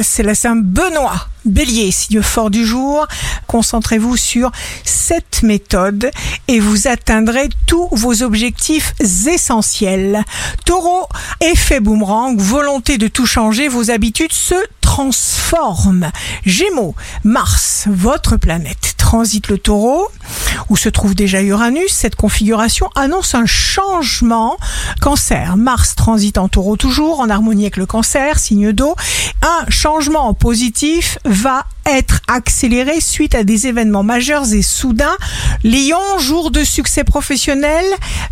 C'est 0.00 0.22
la 0.22 0.36
Saint 0.36 0.54
Benoît. 0.54 1.26
Bélier, 1.44 1.90
signe 1.90 2.22
fort 2.22 2.48
du 2.48 2.64
jour, 2.64 3.08
concentrez-vous 3.48 4.16
sur 4.16 4.52
cette 4.84 5.42
méthode 5.42 6.12
et 6.46 6.60
vous 6.60 6.86
atteindrez 6.86 7.48
tous 7.66 7.88
vos 7.90 8.22
objectifs 8.22 8.94
essentiels. 9.00 10.22
Taureau, 10.64 11.08
effet 11.40 11.80
boomerang, 11.80 12.38
volonté 12.38 12.98
de 12.98 13.08
tout 13.08 13.26
changer, 13.26 13.66
vos 13.66 13.90
habitudes 13.90 14.32
se 14.32 14.54
transforment. 14.80 16.12
Gémeaux, 16.46 16.94
Mars, 17.24 17.86
votre 17.90 18.36
planète, 18.36 18.94
transite 18.96 19.48
le 19.48 19.58
taureau, 19.58 20.06
où 20.70 20.76
se 20.76 20.88
trouve 20.88 21.14
déjà 21.14 21.42
Uranus. 21.42 21.92
Cette 21.92 22.16
configuration 22.16 22.88
annonce 22.94 23.34
un 23.34 23.44
changement. 23.44 24.56
Cancer, 25.00 25.56
Mars 25.56 25.96
transite 25.96 26.38
en 26.38 26.48
taureau 26.48 26.76
toujours, 26.76 27.20
en 27.20 27.28
harmonie 27.28 27.64
avec 27.64 27.76
le 27.76 27.86
cancer, 27.86 28.38
signe 28.38 28.72
d'eau. 28.72 28.94
Un 29.42 29.68
changement 29.68 30.32
positif 30.32 31.18
va 31.24 31.66
être 31.86 32.20
accéléré 32.28 33.00
suite 33.00 33.34
à 33.34 33.42
des 33.42 33.66
événements 33.66 34.04
majeurs 34.04 34.52
et 34.52 34.62
soudains. 34.62 35.16
Lion, 35.62 36.18
jour 36.18 36.50
de 36.50 36.64
succès 36.64 37.04
professionnel. 37.04 37.84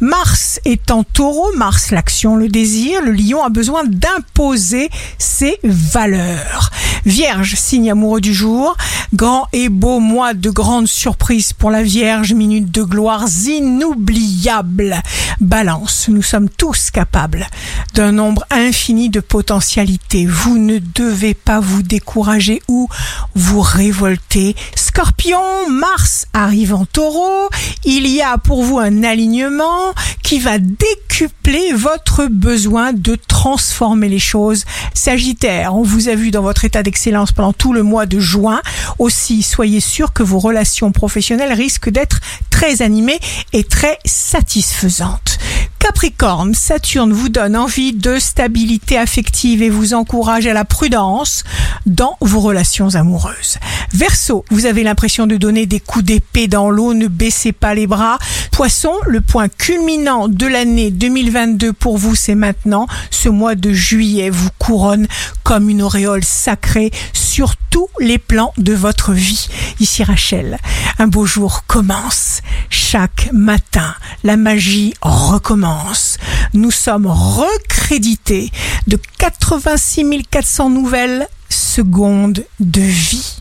Mars 0.00 0.60
est 0.64 0.92
en 0.92 1.02
taureau, 1.02 1.52
Mars 1.56 1.90
l'action, 1.90 2.36
le 2.36 2.48
désir. 2.48 3.02
Le 3.02 3.10
lion 3.10 3.42
a 3.42 3.48
besoin 3.48 3.82
d'imposer 3.84 4.90
ses 5.18 5.58
valeurs. 5.64 6.70
Vierge, 7.04 7.54
signe 7.56 7.90
amoureux 7.90 8.20
du 8.20 8.32
jour. 8.32 8.76
Grand 9.12 9.48
et 9.52 9.68
beau 9.68 9.98
mois 9.98 10.34
de 10.34 10.50
grande 10.50 10.86
surprise 10.86 11.52
pour 11.52 11.70
la 11.70 11.82
Vierge. 11.82 12.32
Minute 12.32 12.70
de 12.70 12.84
gloire 12.84 13.24
inoubliable. 13.46 15.02
Balance, 15.40 16.08
nous 16.08 16.22
sommes 16.22 16.48
tous 16.48 16.90
capables 16.90 17.46
d'un 17.92 18.12
nombre 18.12 18.46
infini 18.50 19.10
de 19.10 19.20
potentialités. 19.20 20.24
Vous 20.24 20.56
ne 20.56 20.78
devez 20.78 21.34
pas 21.34 21.60
vous 21.60 21.82
décourager 21.82 22.62
ou 22.68 22.88
vous 23.34 23.60
révolter. 23.60 24.56
Scorpion, 24.74 25.68
Mars 25.68 26.26
arrive 26.32 26.74
en 26.74 26.86
taureau. 26.86 27.50
Il 27.84 28.06
y 28.06 28.22
a 28.22 28.38
pour 28.38 28.62
vous 28.62 28.78
un 28.78 29.02
alignement 29.02 29.92
qui 30.22 30.38
va 30.38 30.58
décupler 30.58 31.72
votre 31.74 32.26
besoin 32.26 32.94
de 32.94 33.14
transformer 33.14 34.08
les 34.08 34.18
choses. 34.18 34.64
Sagittaire, 34.94 35.74
on 35.74 35.82
vous 35.82 36.08
a 36.08 36.14
vu 36.14 36.30
dans 36.30 36.42
votre 36.42 36.64
état 36.64 36.82
d'excellence 36.82 37.32
pendant 37.32 37.52
tout 37.52 37.74
le 37.74 37.82
mois 37.82 38.06
de 38.06 38.18
juin. 38.18 38.62
Aussi, 38.98 39.42
soyez 39.42 39.80
sûr 39.80 40.14
que 40.14 40.22
vos 40.22 40.38
relations 40.38 40.92
professionnelles 40.92 41.52
risquent 41.52 41.90
d'être 41.90 42.20
très 42.56 42.80
animées 42.80 43.20
et 43.52 43.64
très 43.64 43.98
satisfaisantes. 44.06 45.38
Capricorne, 45.78 46.54
Saturne 46.54 47.12
vous 47.12 47.28
donne 47.28 47.54
envie 47.54 47.92
de 47.92 48.18
stabilité 48.18 48.96
affective 48.96 49.62
et 49.62 49.68
vous 49.68 49.92
encourage 49.92 50.46
à 50.46 50.54
la 50.54 50.64
prudence 50.64 51.44
dans 51.84 52.16
vos 52.22 52.40
relations 52.40 52.94
amoureuses. 52.94 53.58
Verseau, 53.92 54.44
vous 54.50 54.64
avez 54.64 54.84
l'impression 54.84 55.26
de 55.26 55.36
donner 55.36 55.66
des 55.66 55.80
coups 55.80 56.06
d'épée 56.06 56.48
dans 56.48 56.70
l'eau, 56.70 56.94
ne 56.94 57.08
baissez 57.08 57.52
pas 57.52 57.74
les 57.74 57.86
bras. 57.86 58.18
Poisson, 58.52 58.92
le 59.06 59.20
point 59.20 59.48
culminant 59.48 60.26
de 60.26 60.46
l'année 60.46 60.90
2022 60.90 61.74
pour 61.74 61.98
vous, 61.98 62.14
c'est 62.14 62.34
maintenant. 62.34 62.86
Ce 63.10 63.28
mois 63.28 63.54
de 63.54 63.72
juillet 63.72 64.30
vous 64.30 64.48
couronne 64.58 65.06
comme 65.44 65.68
une 65.68 65.82
auréole 65.82 66.24
sacrée 66.24 66.90
sur 67.12 67.54
tous 67.70 67.88
les 68.00 68.18
plans 68.18 68.54
de 68.56 68.72
votre 68.72 69.12
vie. 69.12 69.48
Ici 69.78 70.02
Rachel, 70.04 70.58
un 70.98 71.06
beau 71.06 71.26
jour 71.26 71.64
commence. 71.66 72.40
Chaque 72.70 73.30
matin, 73.32 73.94
la 74.24 74.36
magie 74.36 74.94
recommence. 75.02 76.16
Nous 76.54 76.70
sommes 76.70 77.06
recrédités 77.06 78.50
de 78.86 78.98
86 79.18 80.22
400 80.30 80.70
nouvelles 80.70 81.28
secondes 81.50 82.44
de 82.58 82.80
vie. 82.80 83.36